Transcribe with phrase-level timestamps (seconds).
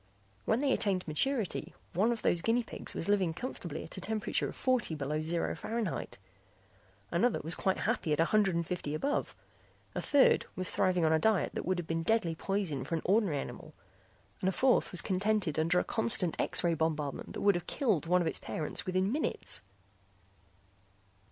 [0.45, 4.49] When they attained maturity one of those guinea pigs was living comfortably at a temperature
[4.49, 6.17] of forty below zero Fahrenheit,
[7.11, 9.35] another was quite happy at a hundred and fifty above.
[9.93, 13.03] A third was thriving on a diet that would have been deadly poison for an
[13.05, 13.75] ordinary animal
[14.39, 18.07] and a fourth was contented under a constant X ray bombardment that would have killed
[18.07, 19.61] one of its parents within minutes.